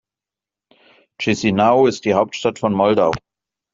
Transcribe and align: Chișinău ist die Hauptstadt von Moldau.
Chișinău 1.19 1.85
ist 1.85 2.01
die 2.05 2.13
Hauptstadt 2.15 2.57
von 2.59 2.73
Moldau. 2.73 3.11